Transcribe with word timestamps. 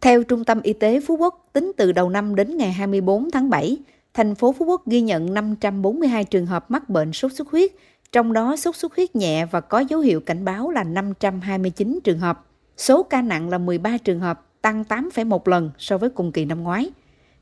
Theo 0.00 0.22
Trung 0.22 0.44
tâm 0.44 0.60
Y 0.62 0.72
tế 0.72 1.00
Phú 1.00 1.16
Quốc, 1.16 1.48
tính 1.52 1.72
từ 1.76 1.92
đầu 1.92 2.10
năm 2.10 2.34
đến 2.34 2.56
ngày 2.56 2.72
24 2.72 3.30
tháng 3.30 3.50
7, 3.50 3.76
thành 4.14 4.34
phố 4.34 4.52
Phú 4.52 4.64
Quốc 4.64 4.86
ghi 4.86 5.00
nhận 5.00 5.34
542 5.34 6.24
trường 6.24 6.46
hợp 6.46 6.70
mắc 6.70 6.88
bệnh 6.88 7.12
sốt 7.12 7.32
xuất 7.32 7.50
huyết, 7.50 7.72
trong 8.12 8.32
đó 8.32 8.56
sốt 8.56 8.76
xuất 8.76 8.96
huyết 8.96 9.16
nhẹ 9.16 9.46
và 9.46 9.60
có 9.60 9.78
dấu 9.78 10.00
hiệu 10.00 10.20
cảnh 10.20 10.44
báo 10.44 10.70
là 10.70 10.84
529 10.84 11.98
trường 12.04 12.18
hợp. 12.18 12.44
Số 12.76 13.02
ca 13.02 13.22
nặng 13.22 13.48
là 13.48 13.58
13 13.58 13.96
trường 13.98 14.20
hợp, 14.20 14.46
tăng 14.62 14.84
8,1 14.88 15.40
lần 15.44 15.70
so 15.78 15.98
với 15.98 16.10
cùng 16.10 16.32
kỳ 16.32 16.44
năm 16.44 16.62
ngoái. 16.62 16.90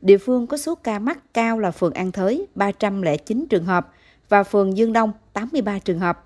Địa 0.02 0.18
phương 0.18 0.46
có 0.46 0.56
số 0.56 0.74
ca 0.74 0.98
mắc 0.98 1.34
cao 1.34 1.58
là 1.58 1.70
phường 1.70 1.92
An 1.92 2.12
Thới 2.12 2.46
309 2.54 3.46
trường 3.50 3.64
hợp 3.64 3.92
và 4.28 4.42
phường 4.42 4.76
Dương 4.76 4.92
Đông 4.92 5.12
83 5.32 5.78
trường 5.78 5.98
hợp. 5.98 6.24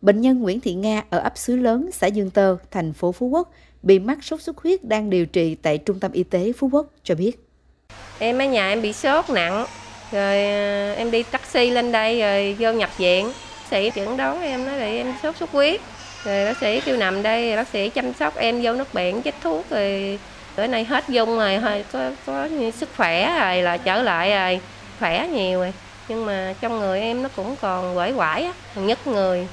Bệnh 0.00 0.20
nhân 0.20 0.42
Nguyễn 0.42 0.60
Thị 0.60 0.74
Nga 0.74 1.04
ở 1.10 1.18
ấp 1.18 1.38
Xứ 1.38 1.56
Lớn, 1.56 1.90
xã 1.92 2.06
Dương 2.06 2.30
Tơ, 2.30 2.56
thành 2.70 2.92
phố 2.92 3.12
Phú 3.12 3.28
Quốc 3.28 3.50
bị 3.84 3.98
mắc 3.98 4.18
sốt 4.22 4.42
xuất 4.42 4.58
huyết 4.58 4.84
đang 4.84 5.10
điều 5.10 5.26
trị 5.26 5.56
tại 5.62 5.78
Trung 5.78 6.00
tâm 6.00 6.12
Y 6.12 6.22
tế 6.22 6.52
Phú 6.58 6.68
Quốc 6.72 6.86
cho 7.02 7.14
biết. 7.14 7.32
Em 8.18 8.38
ở 8.38 8.44
nhà 8.44 8.68
em 8.68 8.82
bị 8.82 8.92
sốt 8.92 9.30
nặng, 9.30 9.66
rồi 10.12 10.44
ờ, 10.44 10.94
em 10.94 11.10
đi 11.10 11.22
taxi 11.22 11.70
lên 11.70 11.92
đây 11.92 12.20
rồi 12.20 12.56
vô 12.58 12.72
nhập 12.72 12.90
viện. 12.98 13.26
Bác 13.26 13.70
sĩ 13.70 13.90
chẩn 13.94 14.16
đoán 14.16 14.42
em 14.42 14.66
nói 14.66 14.78
là 14.78 14.86
em 14.86 15.14
sốt 15.22 15.36
xuất 15.36 15.50
huyết. 15.50 15.80
Rồi 16.24 16.44
bác 16.44 16.58
sĩ 16.60 16.80
kêu 16.80 16.96
nằm 16.96 17.22
đây, 17.22 17.56
bác 17.56 17.68
sĩ 17.68 17.88
chăm 17.88 18.12
sóc 18.12 18.36
em 18.36 18.62
vô 18.62 18.72
nước 18.72 18.94
biển 18.94 19.22
chích 19.22 19.34
thuốc 19.42 19.70
rồi 19.70 20.18
bữa 20.56 20.66
nay 20.66 20.84
hết 20.84 21.08
dung 21.08 21.38
rồi, 21.38 21.56
hơi 21.56 21.84
có, 21.92 22.10
có 22.26 22.48
sức 22.76 22.88
khỏe 22.96 23.40
rồi 23.40 23.62
là 23.62 23.76
trở 23.76 24.02
lại 24.02 24.30
rồi, 24.30 24.60
khỏe 24.98 25.28
nhiều 25.28 25.58
rồi. 25.58 25.72
Nhưng 26.08 26.26
mà 26.26 26.54
trong 26.60 26.78
người 26.78 27.00
em 27.00 27.22
nó 27.22 27.28
cũng 27.36 27.56
còn 27.60 27.96
quẩy 27.96 28.12
quải 28.12 28.44
á, 28.44 28.52
nhất 28.76 29.06
người. 29.06 29.46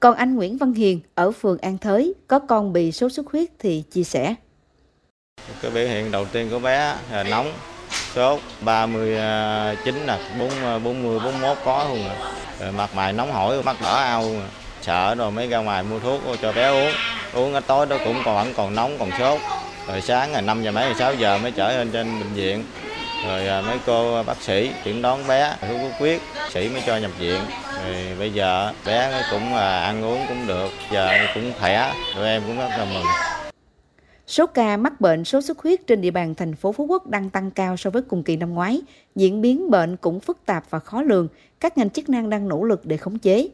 Còn 0.00 0.14
anh 0.14 0.36
Nguyễn 0.36 0.58
Văn 0.58 0.72
Hiền 0.72 1.00
ở 1.14 1.30
phường 1.30 1.58
An 1.58 1.78
Thới 1.78 2.14
có 2.26 2.38
con 2.38 2.72
bị 2.72 2.92
sốt 2.92 3.12
xuất 3.12 3.26
huyết 3.32 3.48
thì 3.58 3.82
chia 3.90 4.04
sẻ. 4.04 4.34
Cái 5.62 5.70
biểu 5.70 5.88
hiện 5.88 6.10
đầu 6.10 6.24
tiên 6.24 6.48
của 6.50 6.58
bé 6.58 6.96
là 7.12 7.24
nóng, 7.24 7.52
sốt 8.14 8.40
39 8.60 9.94
nè, 10.06 10.18
40, 10.38 10.78
40 10.78 11.18
41 11.24 11.58
có 11.64 11.86
luôn 11.88 12.04
rồi. 12.04 12.16
rồi 12.60 12.72
mặt 12.72 12.90
mày 12.94 13.12
nóng 13.12 13.32
hổi, 13.32 13.62
mắt 13.62 13.76
đỏ 13.82 13.94
ao 13.94 14.22
luôn 14.22 14.32
rồi. 14.32 14.48
Sợ 14.82 15.14
rồi 15.14 15.30
mới 15.30 15.48
ra 15.48 15.58
ngoài 15.58 15.82
mua 15.82 15.98
thuốc 15.98 16.20
cho 16.42 16.52
bé 16.52 16.68
uống. 16.68 16.92
Uống 17.34 17.54
ở 17.54 17.60
tối 17.60 17.86
đó 17.86 17.96
cũng 18.04 18.22
còn 18.24 18.44
vẫn 18.44 18.54
còn 18.56 18.74
nóng, 18.74 18.98
còn 18.98 19.10
sốt. 19.18 19.40
Rồi 19.88 20.00
sáng 20.00 20.32
ngày 20.32 20.42
5 20.42 20.62
giờ 20.62 20.72
mấy, 20.72 20.94
6 20.98 21.14
giờ 21.14 21.38
mới 21.38 21.50
trở 21.50 21.78
lên 21.78 21.90
trên 21.90 22.20
bệnh 22.20 22.32
viện. 22.32 22.64
Rồi 23.26 23.46
à, 23.46 23.62
mấy 23.62 23.78
cô 23.86 24.22
bác 24.22 24.42
sĩ 24.42 24.70
chẩn 24.84 25.02
đoán 25.02 25.28
bé 25.28 25.56
sốt 25.60 25.70
xuất 25.70 25.92
huyết, 25.98 26.20
sĩ 26.50 26.68
mới 26.68 26.82
cho 26.86 26.96
nhập 26.96 27.10
viện. 27.18 27.40
Rồi 27.84 27.94
bây 28.18 28.32
giờ 28.32 28.72
bé 28.86 29.22
cũng 29.30 29.54
à, 29.54 29.80
ăn 29.80 30.04
uống 30.04 30.20
cũng 30.28 30.46
được, 30.46 30.70
giờ 30.92 31.10
cũng 31.34 31.52
khỏe, 31.60 31.92
tụi 32.14 32.26
em 32.26 32.42
cũng 32.46 32.58
rất 32.58 32.68
là 32.68 32.86
mừng. 32.94 33.04
Số 34.26 34.46
ca 34.46 34.76
mắc 34.76 35.00
bệnh 35.00 35.24
sốt 35.24 35.44
xuất 35.44 35.58
huyết 35.58 35.86
trên 35.86 36.00
địa 36.00 36.10
bàn 36.10 36.34
thành 36.34 36.54
phố 36.54 36.72
Phú 36.72 36.86
Quốc 36.86 37.06
đang 37.06 37.30
tăng 37.30 37.50
cao 37.50 37.76
so 37.76 37.90
với 37.90 38.02
cùng 38.02 38.22
kỳ 38.22 38.36
năm 38.36 38.54
ngoái. 38.54 38.80
Diễn 39.14 39.40
biến 39.40 39.70
bệnh 39.70 39.96
cũng 39.96 40.20
phức 40.20 40.38
tạp 40.46 40.64
và 40.70 40.78
khó 40.78 41.02
lường, 41.02 41.28
các 41.60 41.78
ngành 41.78 41.90
chức 41.90 42.08
năng 42.08 42.30
đang 42.30 42.48
nỗ 42.48 42.64
lực 42.64 42.86
để 42.86 42.96
khống 42.96 43.18
chế. 43.18 43.48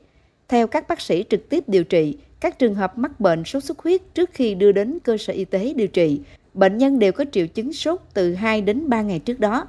Theo 0.49 0.67
các 0.67 0.89
bác 0.89 1.01
sĩ 1.01 1.25
trực 1.31 1.49
tiếp 1.49 1.65
điều 1.67 1.85
trị, 1.85 2.19
các 2.41 2.59
trường 2.59 2.75
hợp 2.75 2.99
mắc 2.99 3.21
bệnh 3.21 3.45
sốt 3.45 3.65
xuất 3.65 3.79
huyết 3.79 4.01
trước 4.15 4.31
khi 4.33 4.55
đưa 4.55 4.73
đến 4.73 4.99
cơ 5.05 5.17
sở 5.17 5.33
y 5.33 5.45
tế 5.45 5.73
điều 5.77 5.89
trị, 5.89 6.21
bệnh 6.55 6.79
nhân 6.79 6.99
đều 6.99 7.13
có 7.13 7.25
triệu 7.33 7.47
chứng 7.47 7.73
sốt 7.73 8.01
từ 8.15 8.35
2 8.35 8.61
đến 8.61 8.89
3 8.89 9.03
ngày 9.03 9.19
trước 9.19 9.41
đó. 9.41 9.69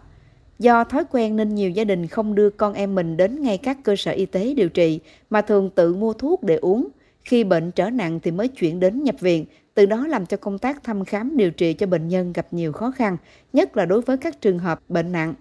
Do 0.60 0.84
thói 0.84 1.04
quen 1.12 1.36
nên 1.36 1.56
nhiều 1.56 1.70
gia 1.70 1.84
đình 1.84 2.08
không 2.08 2.36
đưa 2.36 2.50
con 2.50 2.74
em 2.74 2.96
mình 2.96 3.18
đến 3.18 3.42
ngay 3.42 3.58
các 3.58 3.78
cơ 3.84 3.96
sở 3.96 4.12
y 4.12 4.26
tế 4.26 4.54
điều 4.54 4.70
trị 4.70 5.00
mà 5.30 5.42
thường 5.42 5.70
tự 5.70 5.96
mua 5.96 6.14
thuốc 6.14 6.44
để 6.44 6.56
uống. 6.56 6.88
Khi 7.24 7.44
bệnh 7.44 7.72
trở 7.72 7.90
nặng 7.90 8.20
thì 8.24 8.32
mới 8.32 8.48
chuyển 8.48 8.80
đến 8.80 9.04
nhập 9.04 9.16
viện, 9.20 9.46
từ 9.74 9.86
đó 9.86 10.08
làm 10.08 10.26
cho 10.26 10.38
công 10.38 10.60
tác 10.60 10.84
thăm 10.84 11.06
khám 11.06 11.38
điều 11.38 11.52
trị 11.52 11.74
cho 11.74 11.88
bệnh 11.88 12.08
nhân 12.08 12.34
gặp 12.34 12.48
nhiều 12.52 12.72
khó 12.72 12.92
khăn, 12.92 13.18
nhất 13.54 13.78
là 13.78 13.86
đối 13.86 14.02
với 14.02 14.18
các 14.18 14.42
trường 14.42 14.60
hợp 14.60 14.80
bệnh 14.90 15.12
nặng. 15.12 15.34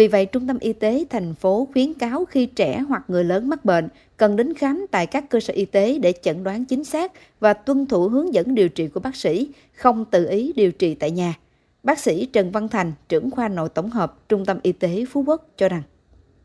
Vì 0.00 0.08
vậy, 0.08 0.26
Trung 0.26 0.46
tâm 0.46 0.58
Y 0.58 0.72
tế 0.72 1.04
thành 1.10 1.34
phố 1.34 1.68
khuyến 1.72 1.94
cáo 1.94 2.24
khi 2.24 2.46
trẻ 2.46 2.78
hoặc 2.88 3.02
người 3.08 3.24
lớn 3.24 3.48
mắc 3.48 3.64
bệnh 3.64 3.88
cần 4.16 4.36
đến 4.36 4.54
khám 4.54 4.86
tại 4.90 5.06
các 5.06 5.30
cơ 5.30 5.40
sở 5.40 5.54
y 5.54 5.64
tế 5.64 5.98
để 5.98 6.12
chẩn 6.22 6.44
đoán 6.44 6.64
chính 6.64 6.84
xác 6.84 7.12
và 7.40 7.52
tuân 7.52 7.86
thủ 7.86 8.08
hướng 8.08 8.34
dẫn 8.34 8.54
điều 8.54 8.68
trị 8.68 8.88
của 8.88 9.00
bác 9.00 9.16
sĩ, 9.16 9.48
không 9.74 10.04
tự 10.04 10.28
ý 10.28 10.52
điều 10.56 10.72
trị 10.72 10.94
tại 10.94 11.10
nhà. 11.10 11.34
Bác 11.82 11.98
sĩ 11.98 12.26
Trần 12.26 12.50
Văn 12.50 12.68
Thành, 12.68 12.92
trưởng 13.08 13.30
khoa 13.30 13.48
nội 13.48 13.68
tổng 13.68 13.90
hợp 13.90 14.28
Trung 14.28 14.46
tâm 14.46 14.58
Y 14.62 14.72
tế 14.72 15.04
Phú 15.10 15.24
Quốc 15.26 15.46
cho 15.56 15.68
rằng 15.68 15.82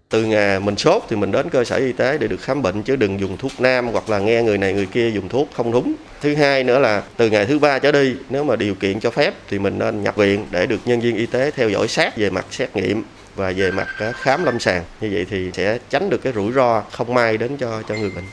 từ 0.10 0.26
ngày 0.26 0.60
mình 0.60 0.78
sốt 0.78 1.04
thì 1.10 1.16
mình 1.16 1.32
đến 1.32 1.50
cơ 1.50 1.64
sở 1.64 1.76
y 1.76 1.92
tế 1.92 2.18
để 2.18 2.28
được 2.28 2.42
khám 2.42 2.62
bệnh 2.62 2.84
chứ 2.84 2.96
đừng 2.96 3.20
dùng 3.20 3.38
thuốc 3.38 3.52
nam 3.60 3.88
hoặc 3.88 4.10
là 4.10 4.20
nghe 4.20 4.44
người 4.44 4.58
này 4.58 4.74
người 4.74 4.86
kia 4.86 5.10
dùng 5.10 5.30
thuốc 5.30 5.50
không 5.54 5.72
đúng. 5.72 5.94
Thứ 6.22 6.36
hai 6.36 6.64
nữa 6.64 6.80
là 6.80 7.04
từ 7.18 7.30
ngày 7.30 7.46
thứ 7.46 7.60
ba 7.60 7.80
trở 7.80 7.92
đi 7.92 8.16
nếu 8.30 8.44
mà 8.44 8.56
điều 8.56 8.76
kiện 8.76 9.00
cho 9.00 9.12
phép 9.12 9.34
thì 9.50 9.60
mình 9.60 9.80
nên 9.80 10.04
nhập 10.04 10.16
viện 10.16 10.46
để 10.52 10.66
được 10.66 10.80
nhân 10.86 11.00
viên 11.02 11.16
y 11.16 11.26
tế 11.26 11.52
theo 11.52 11.70
dõi 11.70 11.88
sát 11.88 12.18
về 12.18 12.30
mặt 12.30 12.46
xét 12.52 12.76
nghiệm 12.76 13.04
và 13.36 13.54
về 13.56 13.72
mặt 13.72 13.88
ờ, 14.00 14.12
khám 14.12 14.44
lâm 14.44 14.60
sàng. 14.60 14.84
Như 15.02 15.10
vậy 15.14 15.26
thì 15.30 15.52
sẽ 15.54 15.80
tránh 15.90 16.10
được 16.10 16.22
cái 16.24 16.34
rủi 16.34 16.52
ro 16.52 16.82
không 16.92 17.14
may 17.14 17.38
đến 17.38 17.58
cho 17.58 17.82
cho 17.88 17.96
người 17.96 18.12
bệnh. 18.16 18.26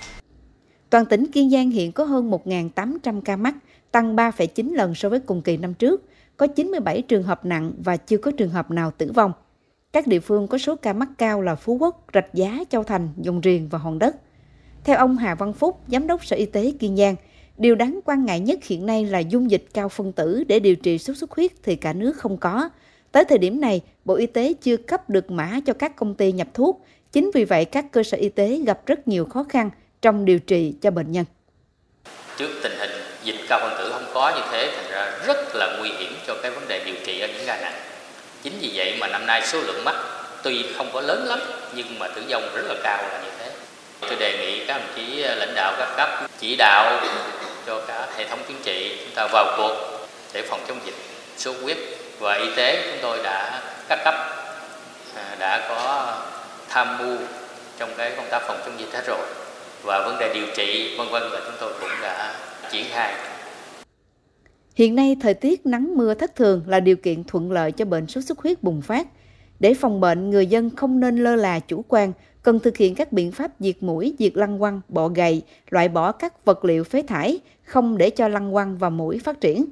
Toàn 0.90 1.06
tỉnh 1.06 1.26
Kiên 1.32 1.50
Giang 1.50 1.70
hiện 1.70 1.92
có 1.92 2.04
hơn 2.04 2.30
1.800 2.30 3.20
ca 3.20 3.36
mắc, 3.36 3.54
tăng 3.92 4.16
3,9 4.16 4.74
lần 4.74 4.94
so 4.94 5.08
với 5.08 5.20
cùng 5.20 5.42
kỳ 5.42 5.56
năm 5.56 5.74
trước. 5.74 6.02
Có 6.36 6.46
97 6.46 7.02
trường 7.02 7.22
hợp 7.22 7.44
nặng 7.44 7.72
và 7.84 7.96
chưa 7.96 8.16
có 8.16 8.30
trường 8.30 8.50
hợp 8.50 8.70
nào 8.70 8.90
tử 8.98 9.12
vong. 9.14 9.32
Các 9.92 10.06
địa 10.06 10.20
phương 10.20 10.48
có 10.48 10.58
số 10.58 10.76
ca 10.76 10.92
mắc 10.92 11.08
cao 11.18 11.42
là 11.42 11.54
Phú 11.54 11.76
Quốc, 11.80 12.04
Rạch 12.14 12.34
Giá, 12.34 12.58
Châu 12.70 12.84
Thành, 12.84 13.08
Dòng 13.16 13.40
Riền 13.44 13.68
và 13.68 13.78
Hòn 13.78 13.98
Đất. 13.98 14.16
Theo 14.84 14.96
ông 14.96 15.16
Hà 15.16 15.34
Văn 15.34 15.52
Phúc, 15.52 15.80
Giám 15.88 16.06
đốc 16.06 16.24
Sở 16.24 16.36
Y 16.36 16.46
tế 16.46 16.72
Kiên 16.78 16.96
Giang, 16.96 17.16
điều 17.56 17.74
đáng 17.74 18.00
quan 18.04 18.24
ngại 18.24 18.40
nhất 18.40 18.58
hiện 18.64 18.86
nay 18.86 19.04
là 19.04 19.18
dung 19.18 19.50
dịch 19.50 19.64
cao 19.74 19.88
phân 19.88 20.12
tử 20.12 20.44
để 20.48 20.60
điều 20.60 20.76
trị 20.76 20.98
sốt 20.98 21.16
xuất 21.16 21.30
huyết 21.30 21.50
thì 21.62 21.76
cả 21.76 21.92
nước 21.92 22.12
không 22.16 22.36
có. 22.36 22.70
Tới 23.12 23.24
thời 23.24 23.38
điểm 23.38 23.60
này, 23.60 23.80
Bộ 24.04 24.14
Y 24.14 24.26
tế 24.26 24.52
chưa 24.62 24.76
cấp 24.76 25.10
được 25.10 25.30
mã 25.30 25.60
cho 25.66 25.72
các 25.72 25.96
công 25.96 26.14
ty 26.14 26.32
nhập 26.32 26.48
thuốc. 26.54 26.84
Chính 27.12 27.30
vì 27.34 27.44
vậy, 27.44 27.64
các 27.64 27.92
cơ 27.92 28.02
sở 28.02 28.18
y 28.18 28.28
tế 28.28 28.58
gặp 28.66 28.86
rất 28.86 29.08
nhiều 29.08 29.24
khó 29.24 29.44
khăn 29.48 29.70
trong 30.02 30.24
điều 30.24 30.38
trị 30.38 30.74
cho 30.80 30.90
bệnh 30.90 31.12
nhân. 31.12 31.24
Trước 32.36 32.50
tình 32.62 32.72
hình 32.78 32.90
dịch 33.24 33.38
cao 33.48 33.58
phân 33.62 33.78
tử 33.78 33.90
không 33.92 34.10
có 34.14 34.32
như 34.36 34.42
thế, 34.52 34.72
thành 34.76 34.92
ra 34.92 35.18
rất 35.26 35.36
là 35.54 35.76
nguy 35.80 35.90
hiểm 35.90 36.12
cho 36.26 36.34
cái 36.42 36.50
vấn 36.50 36.68
đề 36.68 36.82
điều 36.86 36.94
trị 37.06 37.20
ở 37.20 37.26
những 37.26 37.46
ca 37.46 37.60
nặng. 37.60 37.91
Chính 38.42 38.58
vì 38.60 38.70
vậy 38.74 38.96
mà 39.00 39.06
năm 39.06 39.26
nay 39.26 39.42
số 39.46 39.58
lượng 39.58 39.84
mắc 39.84 39.94
tuy 40.42 40.66
không 40.76 40.90
có 40.92 41.00
lớn 41.00 41.26
lắm, 41.28 41.40
nhưng 41.72 41.98
mà 41.98 42.08
tử 42.08 42.22
vong 42.28 42.48
rất 42.54 42.62
là 42.68 42.74
cao 42.82 43.02
là 43.02 43.20
như 43.24 43.30
thế. 43.38 43.50
Tôi 44.00 44.16
đề 44.16 44.38
nghị 44.38 44.66
các 44.66 44.74
đồng 44.78 44.88
chí 44.96 45.22
ờ, 45.22 45.34
lãnh 45.34 45.54
đạo 45.54 45.74
các 45.78 45.88
cấp 45.96 46.08
chỉ 46.40 46.56
đạo 46.56 47.00
cho 47.66 47.80
cả 47.88 48.06
hệ 48.16 48.24
thống 48.28 48.38
chính 48.48 48.62
trị 48.62 48.96
chúng 49.00 49.14
ta 49.14 49.26
vào 49.32 49.54
cuộc 49.56 49.74
để 50.32 50.42
phòng 50.42 50.64
chống 50.68 50.78
dịch. 50.86 50.94
Sốt 51.38 51.56
huyết 51.62 51.76
và 52.20 52.34
y 52.34 52.46
tế 52.56 52.82
chúng 52.84 52.98
tôi 53.02 53.18
đã, 53.24 53.60
các 53.88 53.98
cấp 54.04 54.14
à, 55.16 55.24
đã 55.38 55.66
có 55.68 56.12
tham 56.68 56.98
mưu 56.98 57.18
trong 57.78 57.94
cái 57.96 58.12
công 58.16 58.28
tác 58.30 58.42
phòng 58.46 58.60
chống 58.64 58.80
dịch 58.80 58.94
hết 58.94 59.02
rồi. 59.06 59.26
Và 59.82 60.02
vấn 60.06 60.18
đề 60.18 60.34
điều 60.34 60.46
trị, 60.56 60.94
vân 60.98 61.08
vân 61.08 61.22
là 61.22 61.40
chúng 61.44 61.56
tôi 61.60 61.72
cũng 61.80 61.90
đã 62.02 62.34
triển 62.72 62.84
khai. 62.94 63.14
Hiện 64.74 64.94
nay, 64.94 65.16
thời 65.20 65.34
tiết 65.34 65.66
nắng 65.66 65.96
mưa 65.96 66.14
thất 66.14 66.36
thường 66.36 66.62
là 66.66 66.80
điều 66.80 66.96
kiện 66.96 67.24
thuận 67.24 67.52
lợi 67.52 67.72
cho 67.72 67.84
bệnh 67.84 68.06
sốt 68.06 68.24
xuất 68.24 68.38
huyết 68.38 68.62
bùng 68.62 68.82
phát. 68.82 69.08
Để 69.60 69.74
phòng 69.74 70.00
bệnh, 70.00 70.30
người 70.30 70.46
dân 70.46 70.70
không 70.70 71.00
nên 71.00 71.16
lơ 71.16 71.36
là 71.36 71.60
chủ 71.60 71.84
quan, 71.88 72.12
cần 72.42 72.58
thực 72.58 72.76
hiện 72.76 72.94
các 72.94 73.12
biện 73.12 73.32
pháp 73.32 73.52
diệt 73.58 73.82
mũi, 73.82 74.14
diệt 74.18 74.36
lăng 74.36 74.58
quăng, 74.58 74.80
bọ 74.88 75.08
gầy, 75.08 75.42
loại 75.70 75.88
bỏ 75.88 76.12
các 76.12 76.44
vật 76.44 76.64
liệu 76.64 76.84
phế 76.84 77.02
thải, 77.02 77.40
không 77.64 77.98
để 77.98 78.10
cho 78.10 78.28
lăng 78.28 78.52
quăng 78.52 78.78
và 78.78 78.90
mũi 78.90 79.18
phát 79.18 79.40
triển. 79.40 79.64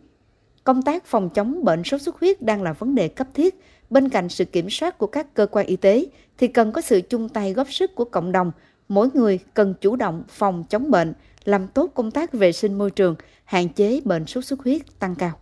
Công 0.65 0.83
tác 0.83 1.05
phòng 1.07 1.31
chống 1.31 1.65
bệnh 1.65 1.85
sốt 1.85 2.03
xuất 2.03 2.21
huyết 2.21 2.43
đang 2.43 2.63
là 2.63 2.73
vấn 2.73 2.95
đề 2.95 3.09
cấp 3.09 3.27
thiết. 3.35 3.61
Bên 3.91 4.09
cạnh 4.09 4.29
sự 4.29 4.45
kiểm 4.45 4.71
soát 4.71 4.99
của 4.99 5.07
các 5.07 5.35
cơ 5.35 5.47
quan 5.47 5.67
y 5.67 5.77
tế, 5.77 6.07
thì 6.39 6.49
cần 6.49 6.73
có 6.73 6.81
sự 6.81 7.01
chung 7.01 7.29
tay 7.29 7.53
góp 7.53 7.73
sức 7.73 7.95
của 7.95 8.05
cộng 8.05 8.33
đồng. 8.33 8.53
Mỗi 8.91 9.09
người 9.15 9.39
cần 9.55 9.75
chủ 9.81 9.97
động 9.97 10.23
phòng 10.29 10.65
chống 10.69 10.91
bệnh, 10.91 11.13
làm 11.45 11.69
tốt 11.69 11.91
công 11.95 12.11
tác 12.11 12.33
vệ 12.33 12.53
sinh 12.53 12.79
môi 12.79 12.91
trường, 12.91 13.15
hạn 13.45 13.69
chế 13.69 14.01
bệnh 14.05 14.27
sốt 14.27 14.45
xuất 14.45 14.61
huyết 14.61 14.83
tăng 14.99 15.15
cao. 15.15 15.33